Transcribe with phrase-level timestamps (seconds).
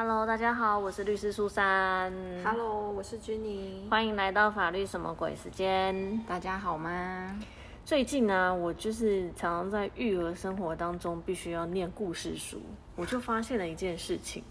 [0.00, 2.12] Hello，大家好，我是律师苏珊。
[2.44, 3.88] Hello，我是君妮。
[3.90, 6.16] 欢迎来到法律什么鬼时间。
[6.18, 7.36] 大家好吗？
[7.84, 12.62] 最近呢，我就是常常在育儿生活当中必须要念故事书，
[12.94, 14.44] 我就发现了一件事情，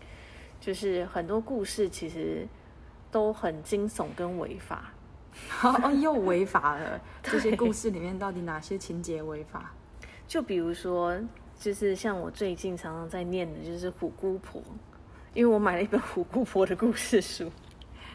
[0.60, 2.46] 就是很多故事其实
[3.10, 4.92] 都很惊悚跟违法。
[5.64, 7.00] 哦，又违法了。
[7.24, 9.72] 这些故事里面到底哪些情节违法？
[10.28, 11.18] 就比如说，
[11.58, 14.62] 就是像我最近常常在念的，就是虎姑婆，
[15.38, 17.52] 因为我买了一本虎姑婆的故事书。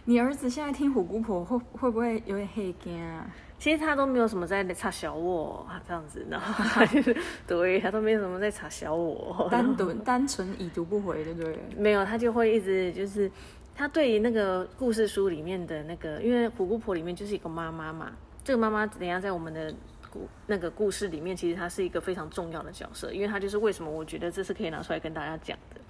[0.07, 3.25] 你儿子现在听虎姑婆会会不会有点黑惊啊？
[3.61, 7.17] 其实他都没有什么在查小我这样子，然后他就是
[7.47, 11.59] 对他都没有什么在查小我，单纯单纯已读不回，对不对了？
[11.77, 13.31] 没有，他就会一直就是
[13.73, 18.11] 他对于那个故事书里面的那个，因为虎姑婆里面就是一个妈妈嘛，
[18.43, 19.73] 这个妈妈等下在我们的
[20.11, 25.81] 故那个故事里面，其实她是一个非常重要的角色，因为她就是为什么我觉得这是可以拿出来跟大家讲的。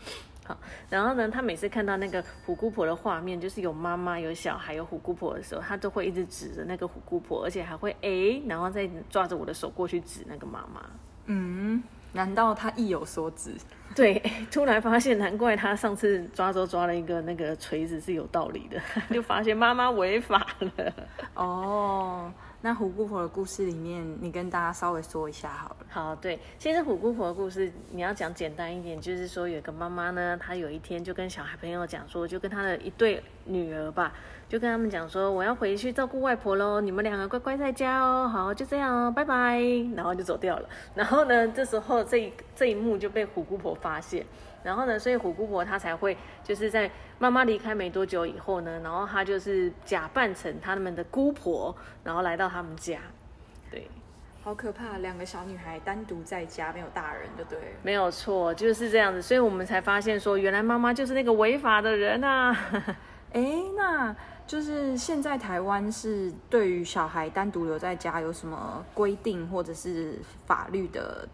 [0.44, 0.56] 好，
[0.90, 10.82] 然后呢，他每次看到那个虎姑婆的画面，就是有妈妈、有小孩、有虎姑婆的时候，他都会一直指着那个虎姑婆，而且还会哎，然后再抓着我的手过去指那个妈妈。
[11.26, 11.80] 嗯，
[12.12, 13.54] 难道他意有所指？
[13.94, 14.20] 对，
[14.50, 18.80] 突然发现，难怪他上次抓周抓了一个那个锤子是有道理的，
[19.14, 20.92] 就发现妈妈违法了。
[21.34, 22.32] 哦，
[22.64, 25.76] 那虎姑婆的故事里面，你跟大家稍微说一下好了。
[25.90, 34.12] 好，对，其实虎姑婆的故事你要讲简单一点，就是说有个妈妈呢，她有一天就跟小孩朋友讲说，就跟她的一对女儿吧，
[34.48, 39.60] 就跟他们讲说，我要回去照顾外婆喽，你们两个乖乖在家哦，好，就这样哦，拜拜，
[39.96, 40.68] 然后就走掉了。
[40.94, 44.24] 然后呢，这时候这一这一幕就被虎姑婆发现。
[44.62, 52.98] 然后呢，所以虎姑婆她才会就是在妈妈离开没多久以后呢，然后她就是假扮成他们的姑婆，然后来到他们家，
[53.70, 53.88] 对，
[54.42, 57.64] 好可怕，两个小女孩单独在家，没有大人，就对了。
[57.82, 62.56] 没有错，就是这样子，所以我们才发现说，原来妈妈就是那个违法的人啊。
[63.32, 63.42] 哎，
[63.76, 64.14] 那
[64.46, 71.26] 就是现在台湾是对于小孩单独留在家有什么规定或者是法律的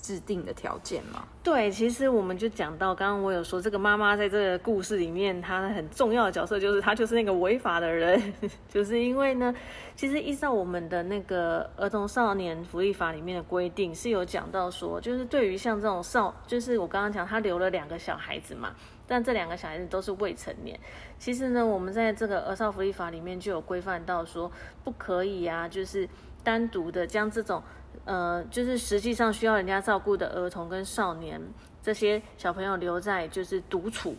[0.00, 1.24] 制定的条件吗？
[1.42, 8.32] 对，其实我们就讲到，刚刚我有说，这个妈妈在这个故事里面，她很重要的角色就是她就是那个违法的人，
[8.68, 9.54] 就是因为呢，
[9.94, 18.74] 其实依照我们的那个儿童少年福利法里面的规定是有讲到说，就是对于像这种少，就是我刚刚讲她留了两个小孩子嘛，
[19.06, 20.78] 但这两个小孩子都是未成年，
[21.18, 24.50] 其实呢，我们在这个儿少福利法里面就有规范到说，
[24.84, 26.08] 不可以啊，就是
[26.42, 27.62] 单独的将这种。
[28.04, 31.40] 呃，就是实际上需要人家照顾的儿童跟少年，
[31.82, 34.16] 这些小朋友留在就是独处，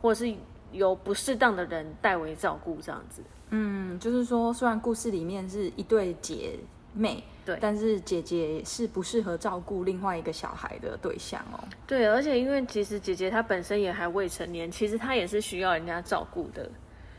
[0.00, 0.34] 或者是
[0.72, 3.22] 由不适当的人代为照顾这样子。
[3.50, 6.58] 嗯，就是说，虽然故事里面是一对姐
[6.92, 11.58] 妹，对但是姐姐是不适合照顾另外一个小孩的对象哦。
[11.86, 16.70] 对，而且因为其实姐姐她本身也还未成年，其实她也是需要人家照顾的。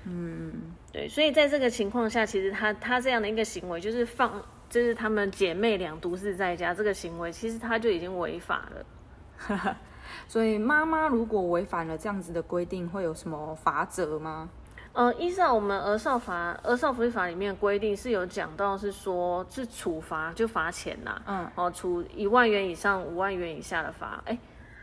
[0.06, 0.54] 嗯，
[0.92, 4.40] 对，所以在这个情况下，其实她她这样的一个行为，就是放，
[4.70, 9.76] 就是她们姐妹俩独自在家这个行为，其实她就已经违法了。
[10.28, 14.50] 所以妈妈如果违反了这样子的规定，会有什么罚则吗？
[14.94, 24.38] 呃，依照我们儿少法、儿少福利法里面规定是有讲到，是说是处罚就罚钱呐、嗯，哦，处一万元以上五万元以下的罚，哎。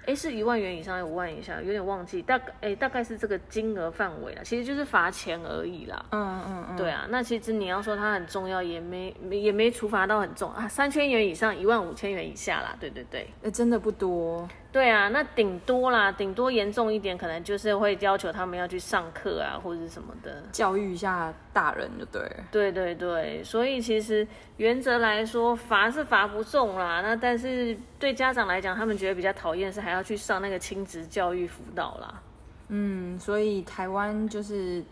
[0.07, 1.61] 哎，是一万元以上还是五万以下？
[1.61, 6.07] 有点忘记，大概哎，大概是这个金额范围啦，其实就是罚钱而已啦。
[6.13, 12.77] 嗯嗯嗯，对啊，那其实你要说它很重要，也没没也没处罚到很重啊，三千元以上，一万五千元以下啦。
[12.79, 14.49] 对对对，那，真的不多。
[14.77, 20.43] 对啊，那顶多啦，顶多严重一点，可能就是会要求他们要去上课啊，或者是什么的。
[20.53, 22.45] 教育一下大人就对了。
[22.53, 24.29] 对对对，所以其实
[24.59, 27.01] 原则来说，罚是罚不重啦。
[27.01, 32.23] 那但是对家长来讲，他们觉得比较讨厌是还要去上那个亲职教育辅导啦。
[32.69, 34.85] 嗯，所以台湾就是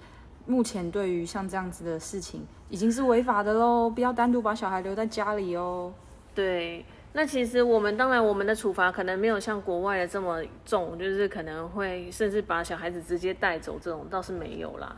[0.46, 5.92] 目前对于像这样子的事情，已经是违法的喽，不要单独把小孩留在家里哦。
[6.34, 6.82] 对，
[7.16, 14.96] 那其实我们当然我们的处罚可能没有像国外的这么重，就是可能会甚至把小孩子直接带走这种倒是没有啦。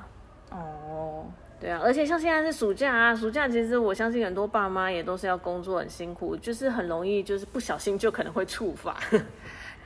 [0.51, 1.27] 哦，
[1.61, 8.97] 对啊，而且像现在是暑假啊，暑假其实我相信很多爸妈也都是要工作很辛苦，就是很容易就是不小心就可能会触发。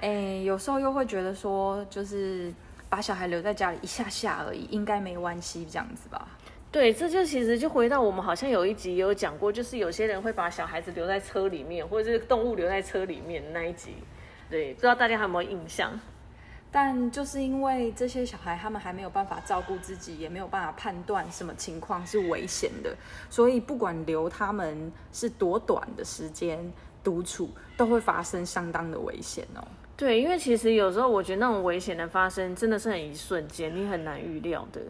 [0.01, 2.55] 哎，有时候又会觉得说，就是
[2.89, 6.29] 把小孩留在家里一下下而已，应该没关系这样子吧？
[6.73, 13.95] 对，这就其实就回到我们好像有一集也有讲过，就是有些人会把小孩子留在车里面，或者是动物留在车里面那一集。
[14.49, 15.99] 对，不知道大家还有没有印象？
[16.71, 22.97] 但就是因为这些小孩他们还没有办法照顾自己，也没有办法判断什么情况是危险的，
[23.29, 26.73] 所以不管留他们是多短的时间
[27.03, 29.67] 独处，都会发生相当的危险哦。
[29.97, 34.81] 对，因为其实有时候我觉得那种危险的发生真的是很一瞬间，你很难预料的。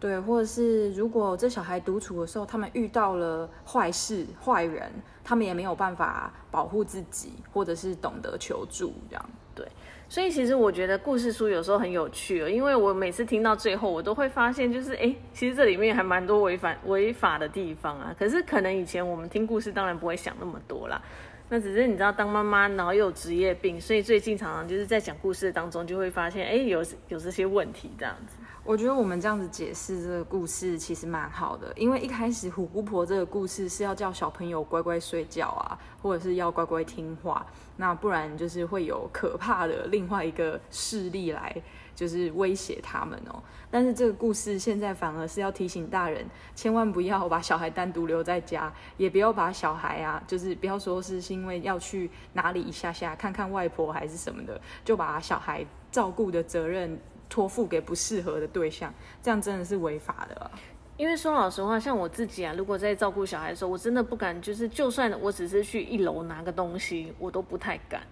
[0.00, 4.90] 对，或者是如果这小孩独处的时候，他们遇到了坏事、坏人，
[5.22, 9.30] 他们也没有办法保护自己，或者是懂得求助这样。
[9.54, 9.68] 对，
[10.08, 18.14] 所以其实我觉得故事书有时候很有趣哦，因为我每次听到最后，我都会发现，就是哎，其实这里面还蛮多违反违法的地方啊。
[18.18, 21.02] 可是可能以前我们听故事，当然不会想那么多啦。
[21.50, 28.38] 那只是你知道，当妈妈然后又有职业病，所以最近常常就是在讲故事当中，就会发现，哎，有有这些问题这样子。
[28.62, 37.44] 我觉得我们这样子解释这个故事其实蛮好的，因为一开始虎姑婆这个故事是要叫小朋友乖乖睡觉啊，或者是要乖乖听话，
[37.78, 41.56] 那不然就是会有可怕的另外一个势力来
[41.96, 43.42] 就是威胁他们哦。
[43.70, 46.24] 但是这个故事现在反而是要提醒大人，
[46.54, 57.00] 千万不要把小孩单独留在家，也不要把小孩啊，就是不要说是是因为要去哪里一下下看看外婆还是什么的，就把小孩照顾的责任。
[57.30, 58.92] 托付给不适合的对象，
[59.22, 60.50] 这样真的是违法的。
[60.98, 68.02] 因为说老实话，像我自己啊，如果在照顾小孩的时候，我真的不敢，就是就算我只是去一楼拿个东西，我都不太敢。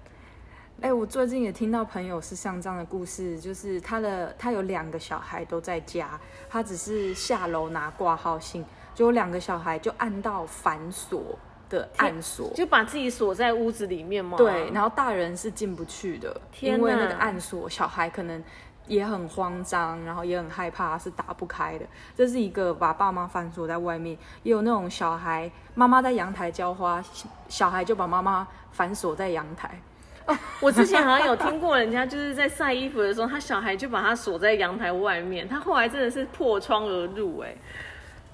[0.80, 6.18] 哎，我最近也听到朋友是像这样的故事，就是他的他有两个小孩都在家，
[6.48, 11.38] 他只是下楼拿挂号信，就有两个小孩就按到反锁
[11.68, 14.38] 的按锁，就把自己锁在屋子里面嘛？
[14.38, 18.42] 对，然后大人是进不去的，因为那个暗锁，小孩可能。
[18.88, 21.86] 也很慌张，然后也很害怕，是打不开的。
[22.16, 27.02] 这是一个把爸妈反锁在外面，也有那种小孩妈妈在阳台浇花，
[27.48, 29.80] 小孩就把妈妈反锁在阳台。
[30.26, 37.38] 哦， 我之前好像有听过人家就是在晒衣服的时候，他小孩就把他锁在阳台外面，他后来真的是破窗而入。
[37.40, 37.54] 哎，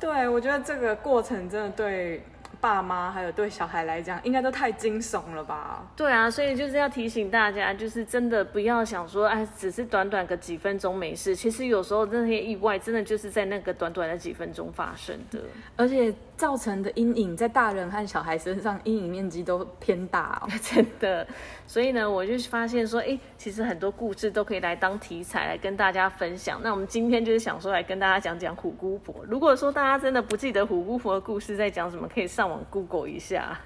[0.00, 2.24] 对我觉得这个过程真的对。
[2.64, 5.84] 爸妈还有对小孩来讲，应该都太惊悚了吧？
[5.94, 11.36] 对啊，所以就是要提醒大家，就是真的不要想说，哎，只是短短个几分钟没事。
[11.36, 15.38] 其实有时候那些意外，真的就是在那个短短的几分钟发生的，
[15.76, 16.14] 而且。
[16.36, 21.24] 造成的阴影在大人和小孩身上，阴影面积都偏大哦， 真的。
[21.64, 26.60] 所以呢，我就发现说，哎，其实很多故事都可以来当题材来跟大家分享。
[26.60, 29.14] 那我们今天就是想说来跟大家讲讲虎姑婆。
[29.28, 33.58] 如果说大家真的不记得虎姑婆的故事在讲什么，可以上网 Google 一下。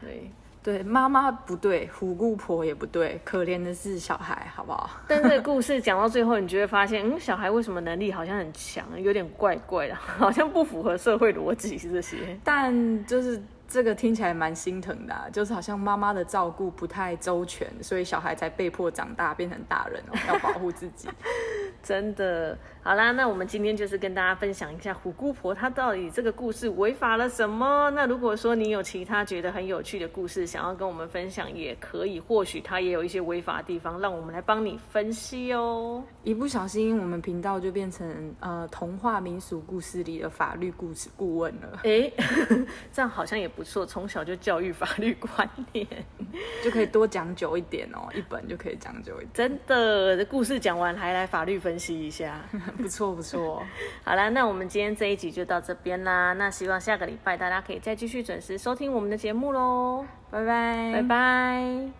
[0.00, 0.30] 对。
[0.60, 4.90] 对，妈妈不对，虎姑婆也不对，可怜的是小孩，好不好？
[5.08, 12.38] 但这个故事讲到最后，你就会发现，嗯，小孩为什么能力好像很强，有点怪怪的， 好像不符合社会逻辑这些。
[12.44, 21.08] 但就是这个听起来蛮心疼的，就是好像妈妈的照顾不太周全，所以小孩才被迫长大变成大人哦，要保护自己。
[21.82, 27.90] 真的，好啦，那我们今天就是跟大家分享一下虎姑婆她到底这个故事违法了什么。
[27.90, 36.02] 那如果说你有其他觉得很有趣的故事想要跟我们分享，也可以，或许它也有一些违法的地方，让我们来帮你分析哦。
[36.24, 41.80] 一不小心，我们频道就变成呃童话民俗故事里的法律故事顾问了。
[41.84, 42.10] 哎，
[42.90, 45.86] 这样好像也不错，从小就教育法律观念，
[46.64, 49.30] 就可以多讲久一点哦，一本就可以讲久一点。
[49.34, 51.78] 真的，故事讲完还来法律分。
[51.78, 52.44] 析一下，
[52.82, 53.62] 不错不错。
[54.04, 56.32] 好了，那我们今天这一集就到这边啦。
[56.34, 60.06] 那希望下个礼拜大家可以再继续准时收听我们的节目喽。
[60.30, 61.98] 拜拜，拜拜。